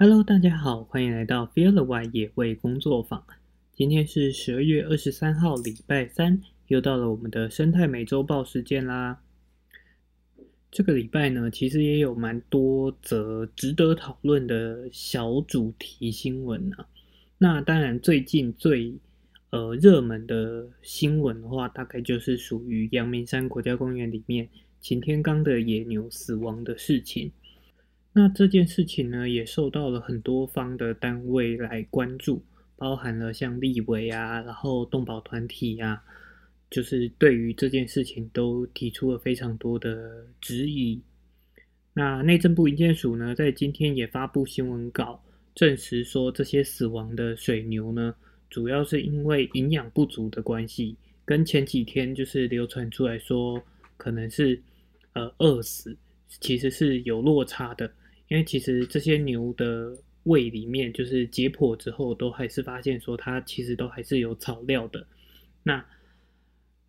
[0.00, 3.24] Hello，大家好，欢迎来到 Feel the Wild 野味工作坊。
[3.74, 9.20] 今天是十二月二十三号，礼拜三，又到了我们的生态美洲报时间啦。
[10.70, 16.86] 这个礼拜呢，其实也有蛮多则值得讨论的小主题新闻啊。
[17.38, 18.94] 那当然，最近最
[19.50, 24.48] 呃热门的新闻的话，大概就是属于阳明山国家公园里面
[24.80, 27.32] 擎天岗的野牛死亡的事情。
[28.12, 32.42] 那这件事情呢，也受到了很多方的单位来关注，
[32.76, 36.02] 包含了像立委啊，然后动保团体啊，
[36.68, 41.00] 就是对于这件事情都提出了非常多的质疑。
[41.92, 45.22] 那内政部营建署呢，在今天也发布新闻稿，
[45.54, 48.14] 证实说这些死亡的水牛呢，
[48.50, 53.62] 主要是因为营养不足的关系，跟前几天就是流传出来说
[53.96, 54.60] 可能是
[55.12, 55.96] 呃饿死，
[56.28, 57.90] 其实是有落差的。
[58.28, 65.06] 因为其实这些牛的胃里面，就是解剖之后，都还是发现说它其实都还是有草料的。
[65.62, 65.84] 那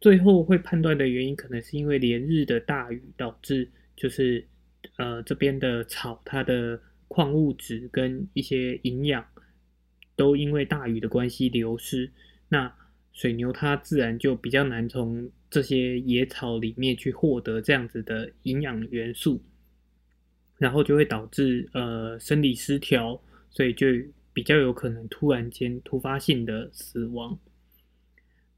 [0.02, 4.46] 最后会判断的原因，可能是因为连日的大雨导致，就是
[4.98, 9.26] 呃这边的草它的矿物质跟一些营养
[10.16, 12.12] 都因为大雨的关系流失。
[12.50, 12.74] 那
[13.14, 19.42] 水牛它自然就比较难从这些野草里面去获得这样子的营养元素。
[20.58, 23.88] 然后就会导致呃生理失调，所以就
[24.34, 27.40] 比较有可能突然间突发性的死亡。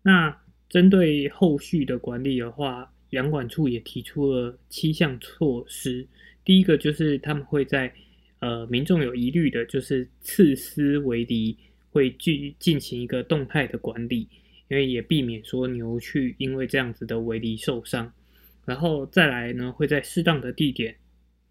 [0.01, 0.35] 那
[0.67, 6.07] 针对后续的管理的话，养管处也提出了七项措施。
[6.43, 7.93] 第一个就是他们会在
[8.39, 11.55] 呃民众有疑虑的，就是刺丝围篱
[11.91, 14.27] 会去进行一个动态的管理，
[14.71, 18.11] 因为也避免说牛去因为这样子的围篱受伤。
[18.65, 20.95] 然后再来呢，会在适当的地点。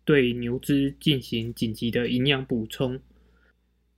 [0.02, 2.98] 对牛只进行紧急的营养补充，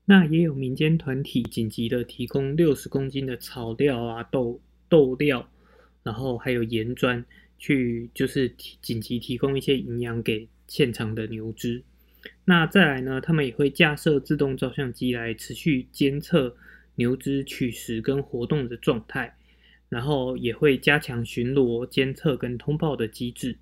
[0.05, 5.49] 那也有民间团体紧急的提供六十公斤的草料啊、豆豆料，
[6.03, 7.25] 然后还有盐砖，
[7.59, 11.83] 去就是提紧急提供一些营养给现场的牛只。
[12.45, 16.55] 那再来呢，他们也会架设自动照相机来持续监测
[16.95, 19.37] 牛只取食跟活动的状态，
[19.89, 23.59] 然后也会加强巡逻、监测跟通报的机制。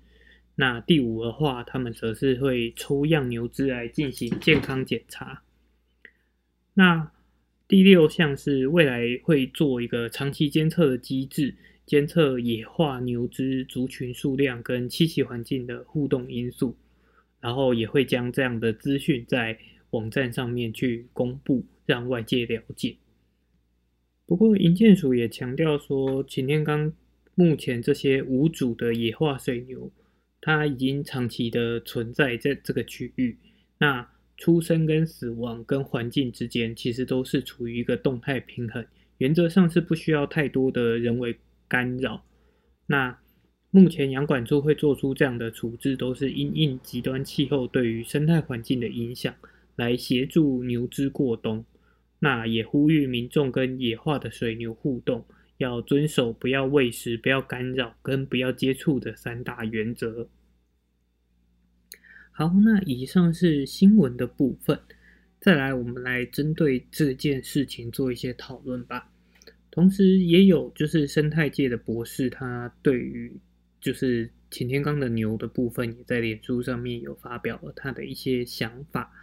[0.55, 5.43] 那第五的话，他们则是会抽样牛只来进行健康检查。
[6.73, 7.11] 那
[7.67, 11.55] 第六项是未来会做一个长期监测的机制，
[11.85, 16.77] 监测野化牛只族群数量跟栖息环境的互动因素，
[17.39, 19.57] 然后也会将这样的资讯在
[19.91, 22.97] 网站上面去公布，让外界了解。
[24.25, 26.93] 不过，银建署也强调说，擎天岗
[27.35, 29.91] 目前这些无主的野化水牛。
[30.43, 33.37] 它已经长期的存在在这个区域，
[33.77, 38.83] 那出生跟死亡跟环境之间其实都是处于一个动态平衡，
[39.19, 41.37] 原则上是不需要太多的人为
[41.67, 42.23] 干扰。
[42.87, 43.15] 那
[43.69, 49.31] 目前养管处会做出这样的处置，都是因应极端气候对于生态环境的影响，
[49.75, 51.63] 来协助牛只过冬。
[52.21, 55.25] 那也呼吁民众跟野化的水牛互动。
[55.57, 60.27] 要遵守不要喂食、不要干扰跟不要接触的三大原则。
[62.31, 64.79] 好，那以上是新闻的部分，
[65.39, 69.11] 再来我们来针对这件事情做一些讨论吧。
[69.69, 73.31] 同时，也有就是生态界的博士，他对于
[73.79, 79.13] 就是擎天刚的牛的部分，也在脸书上面有发表了他的一些想法。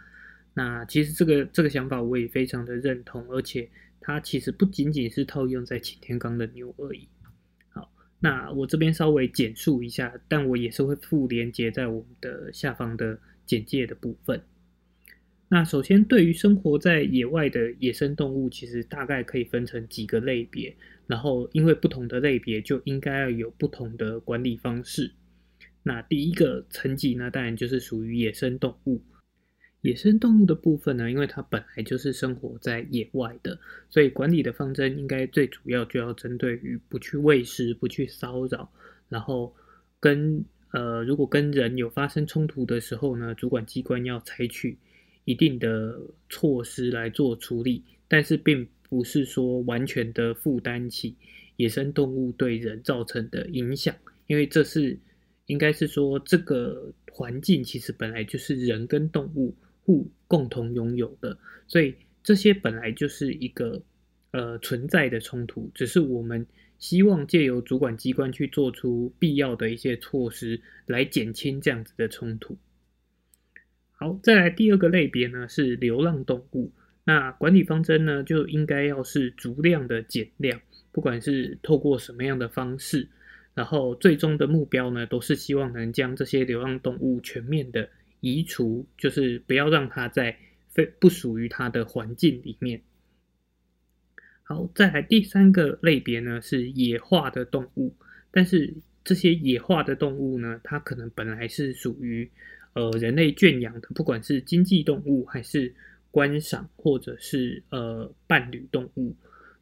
[0.59, 3.69] 那其实这个这个想法我也非常的认同，而且。
[4.01, 7.07] 它其实不仅仅是套用在擎天岗的牛而已。
[7.67, 14.41] 好，那我这边稍微简述一下，但我也是会附连接在我们的下方的简介的部分。
[15.49, 25.11] 那首先，对于生活在野外的野生动物，其实大概可以分成几个类别，然后因为不同的类别就应该要有不同的管理方式。
[25.83, 29.01] 那第一个层级呢，当然就是属于野生动物。
[29.81, 33.57] 野生动物的部分呢，因为它本来就是生活在野外的，
[33.89, 38.69] 所以管理的方针应该最主要就要针对于不去喂食、不去骚扰，
[39.07, 39.55] 然后
[39.97, 44.77] 跟呃，如果跟人有发生冲突的时候呢，主管机关要采取
[45.23, 45.97] 一定的
[46.29, 51.15] 措施来做处理，但是并不是说完全的负担起
[51.55, 53.95] 野生动物对人造成的影响，
[54.27, 54.99] 因为这是
[55.45, 59.55] 应该是说这个环境其实本来就是人跟动物。
[60.27, 61.37] 共同拥有的，
[61.67, 63.81] 所以这些本来就是一个
[64.31, 66.45] 呃存在的冲突，只是我们
[66.77, 72.57] 希望借由主管机关去做出必要的一些措施，来减轻这样子的冲突。
[73.91, 76.71] 好，再来第二个类别呢是流浪动物。
[77.03, 80.61] 那管理方针呢就应该要是足量的减量，
[80.91, 83.07] 不管是透过什么样的方式，
[83.55, 87.89] 然后最终的目标呢都是希望能将这些流浪动物全面的
[88.19, 90.37] 移除，就是不要让它在
[90.69, 92.81] 非不属于它的环境里面。
[94.43, 97.93] 好，再来第三个类别呢是野化的动物，
[98.31, 98.73] 但是
[99.03, 102.29] 这些野化的动物呢，它可能本来是属于
[102.73, 105.73] 呃人类圈养的，不管是经济动物还是。
[106.11, 109.15] 观赏或者是呃伴侣动物，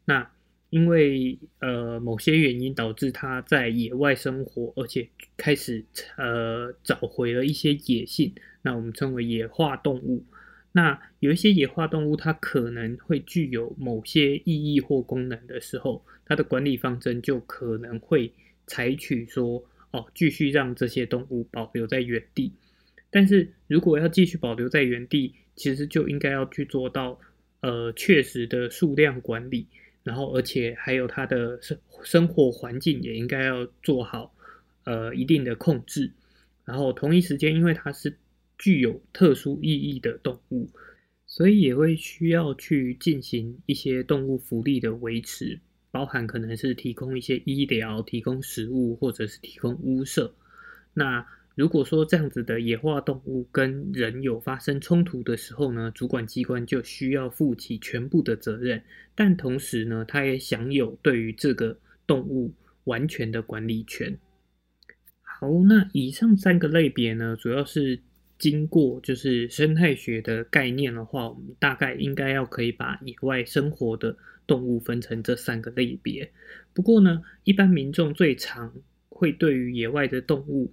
[0.05, 0.31] 那
[0.69, 5.85] 因为呃某些原因导致它在野外生活，而且开始
[6.17, 10.23] 呃找回了一些野性，那我们称为野化动物。
[10.73, 18.31] 那有一些野化动物，它可能会具有某些意义或功能的时候，它的管理方针就可能会
[18.67, 22.51] 采取说哦，继续让这些动物保留在原地。
[23.09, 27.19] 但是如果要继续保留在原地，其实就应该要去做到，
[27.61, 29.65] 呃，确实的数量管理，
[30.07, 34.33] 然后而且还有它的生生活环境也应该要做好，
[34.85, 36.09] 呃，一定的控制。
[36.63, 38.17] 然后同一时间，因为它是
[38.57, 40.69] 具有特殊意义的动物，
[41.25, 45.59] 所以也会需要去进行一些动物福利的维持，
[45.91, 50.33] 包含可能是提供一些医疗、提供食物或者是提供屋舍。
[50.93, 51.27] 那
[51.57, 58.79] 如果说这样子的野化动物跟人有发生冲突的时候呢，主管机关就需要负起全部的责任，
[59.15, 61.75] 但同时呢，他也享有对于这个
[62.05, 64.15] 动物完全的管理权。
[65.23, 67.99] 好，那以上三个类别呢，主要是
[68.37, 74.15] 经过就是生态学的概念的话，我们大概应该要可以把野外生活的
[74.45, 76.31] 动物分成这三个类别。
[76.75, 78.71] 不过呢，一般民众最常
[79.09, 80.71] 会对于野外的动物。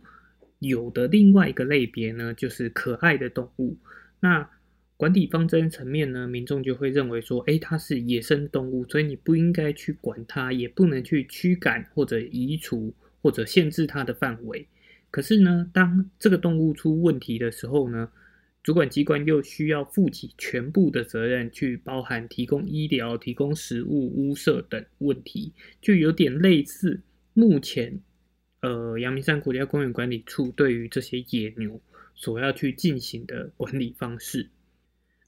[0.68, 3.76] 有的另外一个类别呢，就是可爱的动物。
[4.20, 4.48] 那
[4.96, 14.66] 管理方针层面呢，民众就会认为说，哎，它是野生动物，所以你不应该去管它，也不能去驱赶或者移除或者限制它的范围。
[15.10, 18.08] 可是呢，当这个动物出问题的时候呢，
[18.62, 25.52] 主管机关又需要负起全部的责任，去包含提供医疗、提供食物、屋舍等问题，
[25.82, 27.00] 就有点类似
[27.32, 28.00] 目前。
[28.64, 31.78] 呃，阳明山国家公园管理处对于这些野牛
[32.14, 34.48] 所要去进行的管理方式，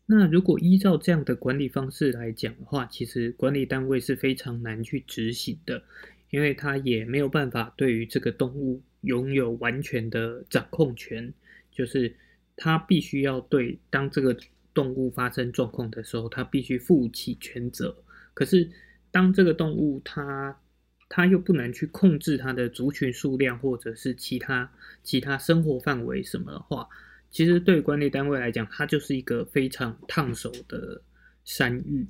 [0.07, 5.83] 那如果依照这样的管理方式来讲的话，其实管理单位是非常难去执行的，
[6.31, 11.31] 因为他也没有办法对于这个动物拥有完全的掌控权，
[11.71, 12.17] 就是
[12.57, 14.35] 他必须要对当这个
[14.73, 17.95] 动物发生状况的时候，他必须负起全责。
[18.33, 18.71] 可是
[19.11, 20.59] 当这个动物它
[21.09, 24.73] 它又不能去控制它的族群数量，或者是其他
[25.03, 26.89] 其他生活范围什么的话，
[27.31, 31.03] 其实对管理单位来讲，它就是一个非常烫手的
[31.45, 32.07] 山芋。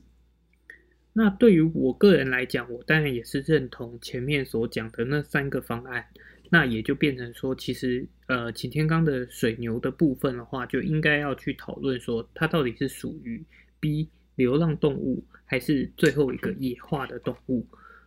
[1.13, 6.07] 那对于我个人来讲，我当然也是认同前面所讲的那三个方案。
[6.49, 13.45] 那也就变成说，其实呃，擎天刚的水牛的部分的话，就应该要去讨论说，它到底是属于
[13.81, 17.67] B 流浪动物，还是最后一个野化的动物。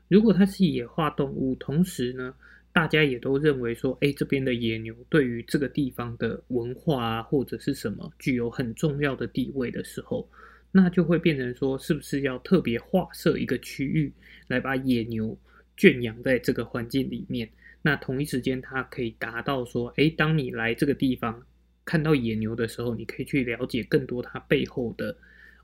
[0.09, 2.33] 如果它是野化动物，同时呢，
[2.73, 10.27] 大家也都认为说，哎，这边的野牛对于这个地方的文化啊，或者是什么具有很重要的地位的时候，
[10.71, 14.11] 那就会变成说，是不是要特别划设一个区域
[14.47, 15.37] 来把野牛
[15.77, 17.47] 圈养在这个环境里面？
[17.83, 21.39] 那同一时间，它可以达到说，哎，当你来这个地方
[21.85, 25.15] 看到野牛的时候，你可以去了解更多它背后的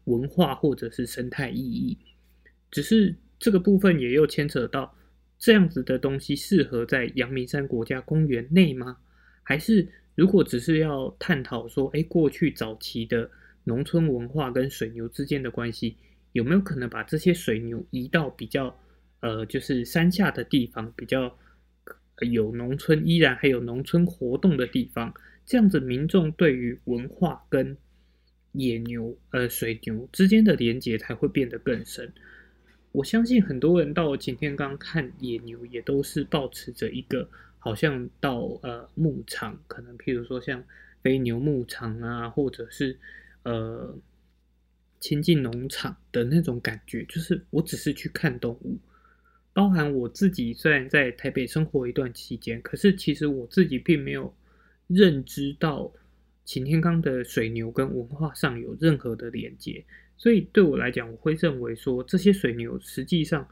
[0.03, 1.97] 文化或者是生态意义，
[2.69, 3.15] 只是。
[3.45, 4.97] 这个部分也又牵扯到，
[5.37, 8.97] 这样子的东西适合在阳明山国家公园内吗？
[9.43, 13.29] 还是如果只是要探讨说，哎，过去早期的
[13.63, 15.95] 农村文化跟水牛之间的关系，
[16.31, 18.75] 有没有可能把这些水牛移到比较，
[19.19, 21.37] 呃，就是山下的地方，比较
[22.21, 25.13] 有农村依然还有农村活动的地方，
[25.45, 27.77] 这样子民众对于文化跟
[28.53, 32.11] 野牛、呃水牛之间的连结才会变得更深。
[32.95, 37.27] 我相信很多人到擎天岗看野牛，也都是保持着一个
[37.59, 40.63] 好像到呃牧场，可能譬如说像
[41.01, 42.97] 飞牛牧场啊，或者是
[43.43, 43.93] 呃
[45.01, 48.77] 亲近农场的那种感觉，就是我只是去看动物。
[49.51, 54.33] 包含我自己，虽然在台北生活一段期间，可是其实我自己并没有
[54.87, 55.91] 认知到
[56.45, 59.83] 擎天岗的水牛跟文化上有任何的连接。
[60.17, 63.47] 所以对我来讲，我会认为说这些水牛实际上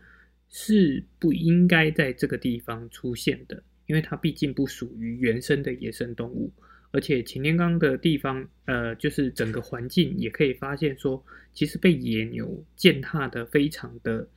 [0.49, 6.51] 是不应该在这个地方出现的，因为它毕竟不属于原生的野生动物，
[6.91, 14.27] 而且擎天岗的地方，呃，就是整个环境也可以发现说，其实被野牛践踏的非常的，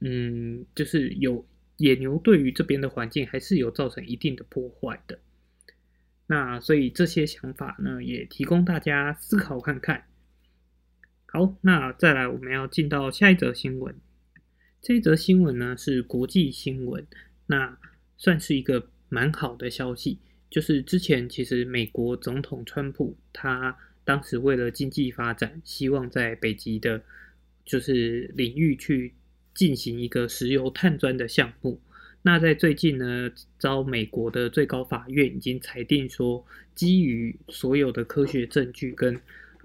[0.00, 1.44] 嗯，就是有
[1.78, 5.18] 野牛对于这边的环境还是有造成一定的破坏的。
[6.26, 10.04] 那所以这些想法呢，也提供大家思考看看。
[11.34, 13.94] 好，那再来我们要进到下一则新闻。
[14.82, 17.06] 这一则新闻呢是国际新闻，
[17.46, 17.78] 那
[18.18, 20.18] 算是一个蛮好的消息。
[20.50, 23.74] 就是之前其实美国总统川普他
[24.04, 27.02] 当时为了经济发展，希望在北极的，
[27.64, 29.14] 就是领域去
[29.54, 31.80] 进行一个石油探钻的项目。
[32.20, 39.18] 那在最近呢，遭美国的最高法院已经裁定说，基于所有的科学证据跟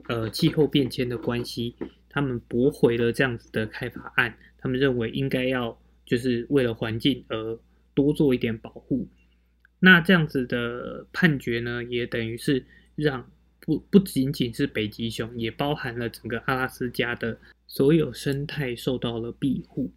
[0.07, 1.75] 呃气候变迁的关系，
[2.09, 4.37] 他们驳回了这样子的开发案。
[4.57, 7.59] 他们认为应该要就是为了环境而
[7.93, 9.07] 多做一点保护。
[9.79, 17.37] 那这样子的判决呢，也等于是让不不仅仅是北极熊，也包含了整个阿拉斯加的
[17.67, 19.91] 所有生态受到了庇护。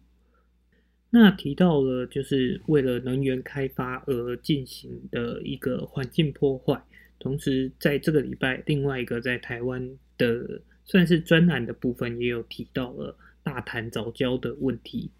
[1.09, 6.81] 那提到了就是为了能源开发而进行的一个环境破坏，
[7.21, 15.11] 同时在这个礼拜，另外一个在台湾的算是专栏的部分，也有提到了大潭早礁的问题。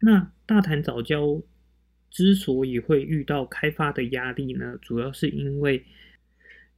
[0.00, 1.42] 那大潭早礁。
[2.10, 5.84] 之所以会遇到开发的压力呢，主要是因为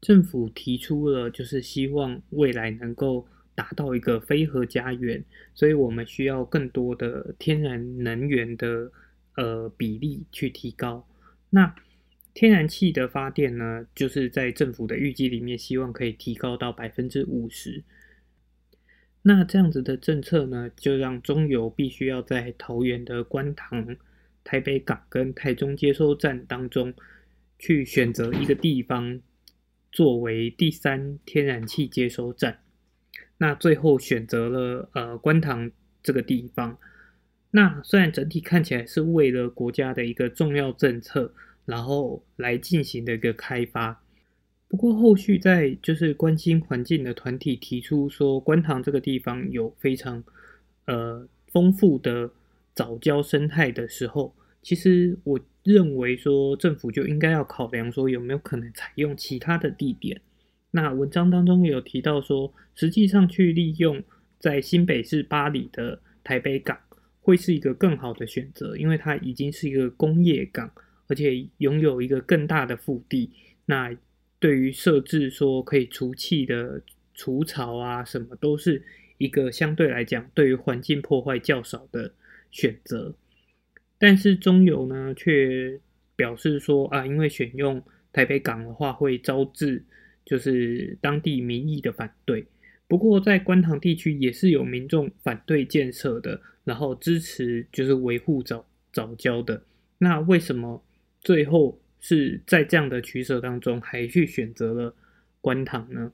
[0.01, 8.91] 政府提出了，就是希望未来能够达到一个非核家园，所以我们需要更多的天然能源的
[9.35, 11.07] 呃比例去提高。
[11.51, 11.75] 那
[12.37, 17.83] 天然气的发电呢，就是在政府的预计里面，希望可以提高到百分之五十。
[19.23, 23.97] 那这样子的政策呢，就让中油必须要在桃园的观塘。
[24.45, 26.93] 台北港跟台中接收站当中，
[27.59, 29.19] 去选择一个地方
[29.91, 32.61] 作为第三天然气接收站。
[33.39, 35.71] 那最后选择了呃观塘
[36.03, 36.77] 这个地方。
[37.53, 41.33] 那虽然整体看起来是为了国家的一个重要政策，
[41.67, 44.03] 然后来进行的一个开发。
[44.69, 50.25] 不过后续在就是关心环境的团体提出说，观塘这个地方有非常
[50.87, 52.31] 呃丰富的。
[52.77, 60.21] 早教生态的时候，其实我认为说政府就应该要考量说有没有可能采用其他的地点。
[60.73, 64.05] 那文章当中有提到说，实际上去利用
[64.39, 66.79] 在新北市巴里的台北港
[67.23, 70.71] 会是一个更好的选择，因为它已经是一个工业港，
[71.09, 73.31] 而且拥有一个更大的腹地。
[73.67, 73.97] 那
[74.39, 76.83] 对于设置说可以除气的
[77.15, 78.83] 除草啊什么，都是
[79.19, 82.13] 一个相对来讲对于环境破坏较少的。
[82.53, 83.15] 选择，
[83.99, 85.79] 但是中油呢却
[86.15, 87.83] 表示说啊，因为选用
[88.13, 89.85] 台北港的话会招致
[90.25, 92.47] 就是当地民意的反对。
[92.89, 99.63] 不过在观塘地区也是有民众反对建设的，然后支持就是维护早早教的。
[99.99, 100.83] 那为什么
[101.27, 104.95] 最后是在这样的取舍当中还去选择了
[105.41, 106.13] 观塘呢？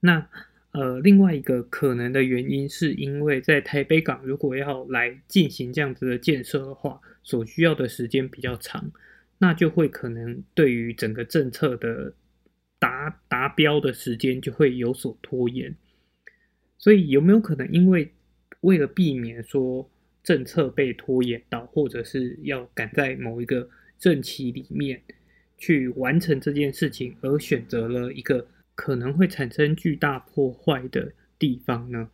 [0.00, 0.28] 那？
[0.72, 8.88] 呃，另外一个可能的原因，是因为在台北港如果要来进行这样子的建设的话，所需要的时间比较长，
[9.38, 12.14] 那就会可能对于整个政策的
[12.78, 15.74] 达达标的时间就会有所拖延。
[16.78, 18.12] 所以有没有可能，因为
[18.60, 19.90] 为了避免说
[20.22, 23.68] 政策被拖延到，或者是要赶在某一个
[24.00, 25.00] 任期里面
[25.58, 28.46] 去完成这件事情，而选择了一个？
[28.76, 32.08] 可能会产生巨大破坏的地方呢？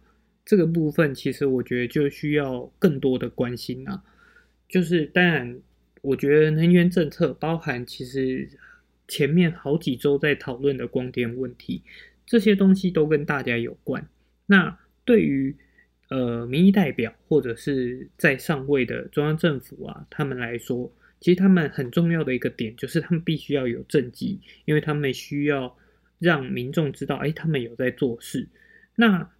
[0.44, 4.02] 这个部分其实我觉得就需要更多的关心啊。
[4.68, 5.60] 就是当然，
[6.02, 8.48] 我觉得能源政策包含其实
[9.06, 11.82] 前面好几周在讨论的光电问题，
[12.26, 14.08] 这些东西都跟大家有关。
[14.46, 15.54] 那对于
[16.08, 25.76] 呃民意代表或者是在上位的中央政府啊，他们来说，其实他们很重要的一个点就是他们必须要有政绩，因为他们需要。
[26.18, 28.48] 让民众知道，哎，他们有在做事。
[28.94, 29.30] 那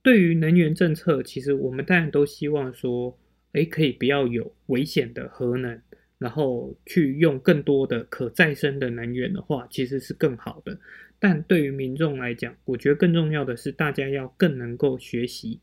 [0.00, 3.18] 对于能源政策，其实我们当然都希望说，
[3.50, 5.82] 哎，可以不要有危险的核能，
[6.18, 10.78] 然后去用更多的可再生的能源的话，其实是更好的。
[11.18, 15.58] 但对于民众来讲，我觉得更重要的是，大家要更能够学习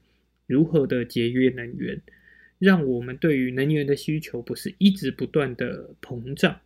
[0.47, 2.01] 如何的节约能源，
[2.57, 6.59] 让我们对于能源的需求不是一直不断的膨胀。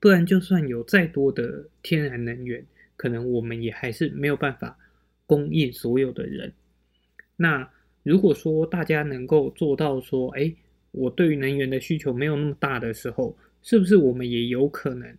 [0.00, 2.64] 不然，就算有再多的天然能源，
[2.96, 4.76] 可能我们也还是没有办法
[5.24, 6.52] 供应所有的人。
[7.36, 7.70] 那
[8.02, 10.54] 如果说大家能够做到说，哎，
[10.92, 15.16] 我对于能源的需求没有那么大的时候，是不是我们也有可能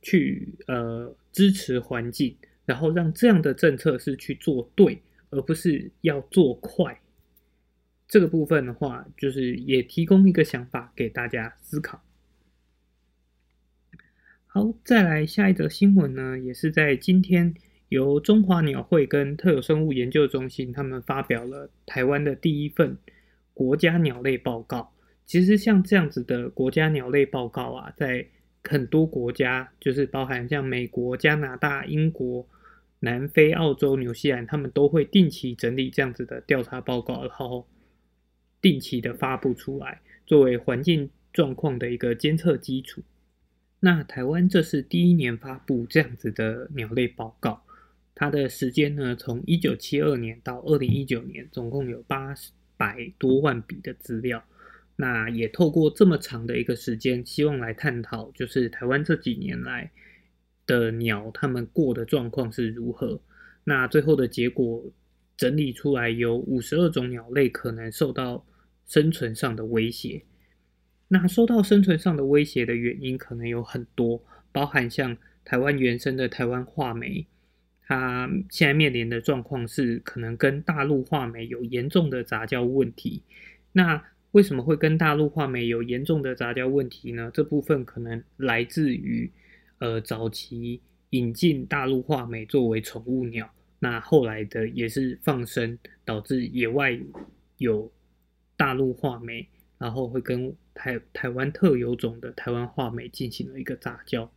[0.00, 2.34] 去呃支持环境，
[2.64, 4.98] 然后让这样的政策是去做对，
[5.32, 7.00] 而不是要做快。
[8.06, 12.00] 这个部分的话，就是也提供一个想法给大家思考。
[14.46, 17.54] 好，再来下一则新闻呢，也是在今天
[17.88, 22.98] 由中华鸟会跟特有生物研究中心他们发表了台湾的第一份
[23.54, 24.92] 国家鸟类报告。
[25.24, 28.26] 其实像这样子的国家鸟类报告啊，在
[28.64, 32.46] 很多国家，就是包含像美国、加拿大、英国、
[33.04, 37.66] 南非、澳洲、纽西兰，他们都会定期整理这样子的调查报告，然后
[38.60, 43.02] 定期的发布出来，作为环境状况的一个监测基础。
[43.80, 47.64] 那台湾这是第一年发布这样子的鸟类报告，
[48.14, 52.32] 它的时间呢，从一九七二年到二零一九年，总共有八
[52.76, 54.44] 百多万笔的资料。
[54.94, 59.90] 那也透过这么长的一个时间，希望来探讨，就是台湾这几年来
[60.66, 63.20] 的鸟，它们过的状况是如何。
[63.64, 64.84] 那最后的结果
[65.36, 68.44] 整理出来，有五十二种鸟类可能受到
[68.86, 70.22] 生存上的威胁。
[71.08, 77.26] 那受到生存上的威胁的原因可能有很多，包含像台湾原生的台湾画眉，
[77.86, 83.22] 它现在面临的状况是可能跟大陆画眉有严重的杂交问题。
[83.72, 87.30] 那为什么会跟大陆画眉有严重的杂交问题呢？
[87.34, 89.30] 这部分可能来自于，
[89.82, 96.96] 呃，早期引进大陆画眉作为宠物鸟，那后来的也是放生，导致野外
[97.58, 97.90] 有
[98.56, 99.44] 大陆画眉，
[99.78, 104.30] 然后会跟台台湾特有种的台湾画眉进行了一个杂交。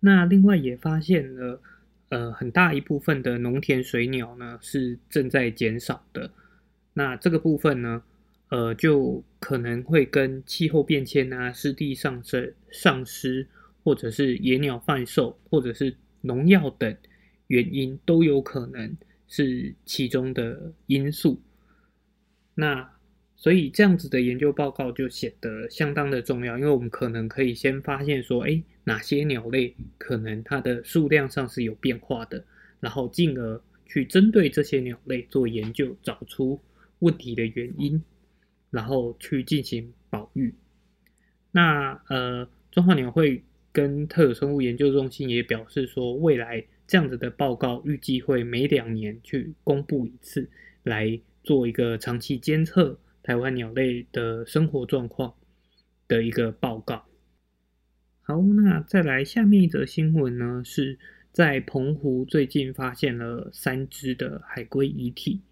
[0.00, 1.60] 那另外也发现了，
[2.08, 6.30] 呃，很大一部分的农田水鸟呢是正在减少的。
[6.94, 8.02] 那这个部分呢？
[8.48, 13.48] 呃，就可能会跟气候变迁啊、湿地上升、丧失，
[13.86, 16.96] 或者是野鸟贩售，或者是农药等
[17.46, 18.96] 原因，都有可能
[19.28, 21.40] 是其中的因素。
[22.56, 22.90] 那
[23.36, 32.44] 所以这样子的研究报告就显得相当的重要，因为我们可能可以先发现说，哎，哪些鸟类可能它的数量上是有变化的，
[32.80, 36.60] 然后进而去针对这些鸟类做研究，找出
[36.98, 38.02] 问题的原因。
[38.68, 40.52] 然后去进行保育。
[41.52, 43.42] 那呃，中华鸟会
[43.76, 50.48] 跟特有生物研究中心也表示说，未来这样子的报告预计会每两年去公布一次，
[50.82, 55.34] 来做一个长期监测台湾鸟类的生活状况
[56.08, 57.04] 的一个报告。
[58.22, 60.98] 好，那再来下面一则新闻呢，是
[61.30, 65.42] 在澎湖最近发现了三只的海龟遗体。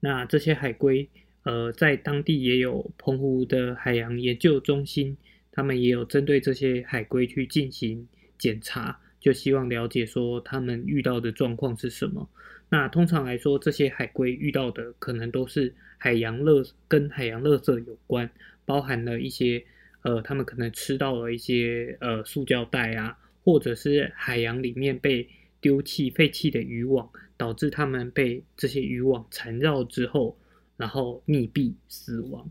[0.00, 1.06] 那这些海龟。
[1.42, 5.16] 呃，在当地也有澎湖的海洋研究中心，
[5.56, 8.06] 他们也有针对这些海龟去进行
[8.38, 12.28] 检查，就希望了解说他们遇到的状况是什么。
[12.68, 18.30] 那通常来说，这些海龟遇到的可能都是海洋垃跟海洋垃圾有关，
[18.66, 19.64] 包含了一些
[20.02, 25.26] 呃，他们可能吃到了一些呃塑胶袋啊，或者是海洋里面被
[25.60, 30.38] 丢弃废弃的渔网，导致他们被这些渔网缠绕之后。
[30.78, 32.46] 然后溺毙死亡。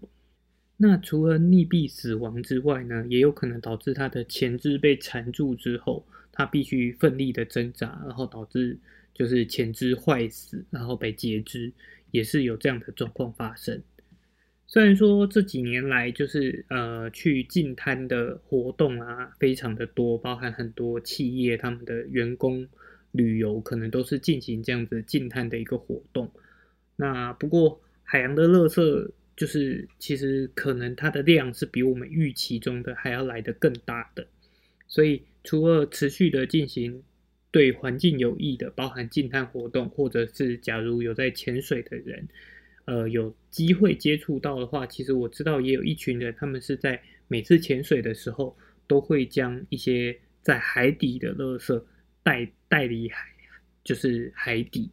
[0.77, 8.77] 那除了溺毙死亡之外呢，也有可能导致它的前肢被缠住之后，它必须奋力的挣扎，然后导致
[9.13, 11.71] 就是前肢坏死，然后被截肢，
[12.11, 13.81] 也是有这样的状况发生。
[14.67, 22.67] 虽然说这几年来就是呃去禁滩的活动啊非常的多，包含很多企业他们的员工
[23.11, 26.29] 旅游可能都是进行这样子禁滩的一个活动。
[26.97, 27.79] 那不过。
[28.07, 34.25] 海洋的垃圾就是，其实可能它的量是比我们预期中的还要来得更大的，
[34.87, 37.03] 所以除了持续的进行
[37.51, 42.25] 对环境有益的，包含静滩活动，或者是假如有在潜水的人，
[42.85, 51.83] 呃，有机会接触到的话，其实我知道也有一群人，他们是在每次潜水的时候，都会将一些在海底的垃圾
[52.23, 53.27] 带带离海，
[53.83, 54.89] 就是海底，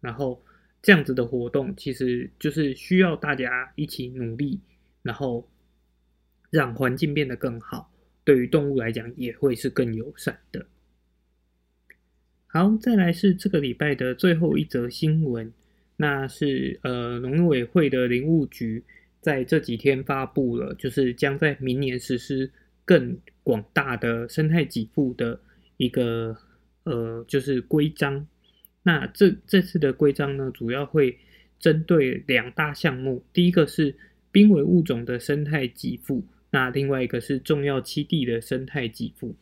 [0.00, 0.43] 然后。
[0.84, 4.60] 这样子的活动其实就是需要大家一起努力，
[5.00, 5.48] 然后
[6.50, 7.90] 让环境变得更好，
[8.22, 10.66] 对于动物来讲也会是更友善的。
[12.46, 15.50] 好，再来是这个礼拜的最后一则新闻，
[15.96, 18.84] 那是呃农委会的林务局
[19.22, 22.52] 在这几天发布了，就是将在明年实施
[22.84, 25.40] 更广大的生态给付的
[25.78, 26.36] 一个
[26.82, 28.26] 呃就是规章。
[28.84, 31.18] 那这这次的规章呢，主要会
[31.58, 33.96] 针对两大项目，第一个是
[34.30, 39.34] 濒危物种的生态给付，那另外一个是重要栖地的生态给付。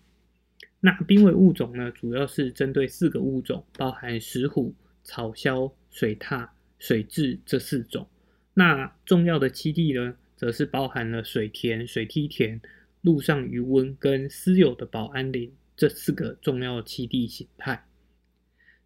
[0.81, 8.09] 那濒危物种呢，主要是针对四个物种，包含石虎、草鸮、水獭、水蛭这四种。
[8.55, 12.61] 那重要的栖地呢，则是包含了水田、水梯田、
[13.01, 17.85] 陆上渔温跟私有的保安林这四个重要栖地形态。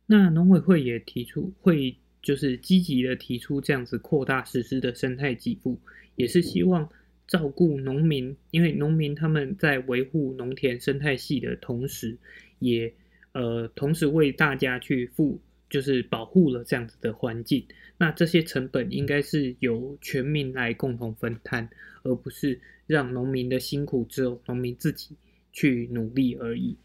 [0.06, 5.78] 那农委会也提出，会就是积极的提出这样子扩大实施的生态给付，
[6.14, 6.88] 也是希望
[7.26, 12.16] 照顾农民，因为农民他们在维护农田生态系的同时，
[12.60, 12.92] 也
[13.32, 17.64] 呃同时为大家去付，就是保护了这样子的环境。
[17.98, 21.68] 那这些成本应该是由全民来共同分摊，
[22.04, 25.16] 而不是让农民的辛苦只有农民自己
[25.52, 26.76] 去努力而已。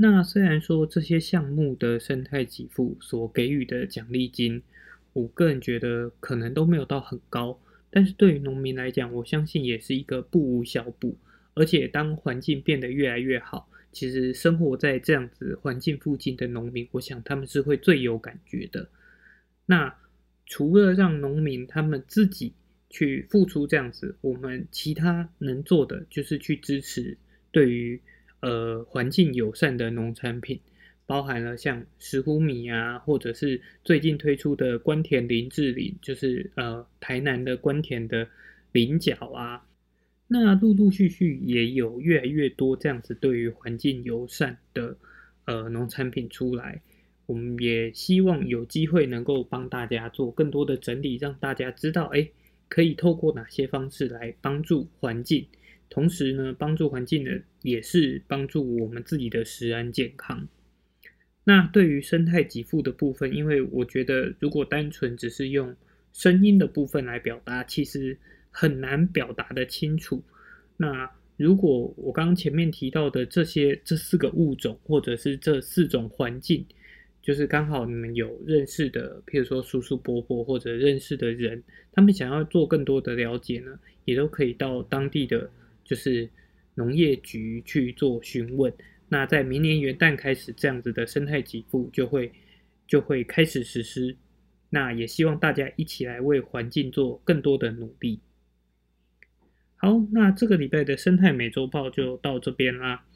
[0.00, 4.62] 那虽然说这些项目的生态给付所给予的奖励金，
[5.12, 7.58] 我个人觉得可能都没有到很高，
[7.90, 11.16] 但是对于农民来讲，我相信也是一个不无小补。
[11.54, 18.88] 而且当环境变得越来越好，其实生活在这样子环境附近的农民，我想他们是会最有感觉的。
[19.66, 19.92] 那
[20.46, 22.52] 除了让农民他们自己
[22.88, 27.18] 去付出这样子，我们其他能做的就是去支持
[27.50, 28.00] 对于。
[28.40, 30.60] 呃，环境友善的农产品，
[31.06, 38.28] 包含了像石斛米啊，或者是最近推出的关田林志林，就是呃台南的关田的
[38.72, 39.66] 菱角啊。
[40.28, 44.96] 那陆陆续续也有越来越多这样子对于环境友善的
[45.46, 46.80] 呃农产品出来。
[47.26, 52.26] 我们也希望有机会能够帮大家做更多的整理，让大家知道，哎，
[52.68, 55.46] 可以透过哪些方式来帮助环境。
[55.90, 60.46] 同时呢，帮助环境的也是帮助我们自己的食安健康。
[61.44, 65.74] 那对于生态给付的部分，因为我觉得如果单纯只是用
[66.12, 68.18] 声音的部分来表达，其实
[68.50, 70.22] 很难表达的清楚。
[70.76, 76.66] 那如果我刚刚前面提到的这些这四个物种，或者是这四种环境，
[77.22, 85.50] 就是刚好你们有认识的，譬如说叔叔伯伯或者认识的人，他们想要做更多的了解呢，也都可以到当地的。
[85.88, 86.28] 就是
[86.74, 88.70] 农业局去做询问，
[89.08, 92.30] 那在明年元旦开始，这样子的生态给付就会
[92.86, 94.16] 就会开始实施。
[94.70, 98.20] 那也希望大家一起来为环境做更多的努力。
[99.76, 103.06] 好，那这个礼拜的生态美洲报就到这边啦。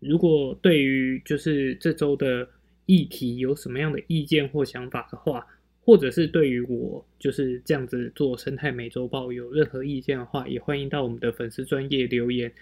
[0.00, 2.48] 如果对于就是这周的
[2.86, 5.46] 议题有什么样的意见或想法的话，
[5.90, 12.52] 或者是对于我就是这样子做生态美洲豹有任何意见的话，也欢迎到我们的粉丝专业留言，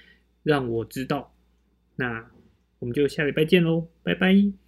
[0.42, 1.30] 让我知道。
[1.96, 2.26] 那
[2.78, 4.67] 我们就下礼拜见喽，拜拜。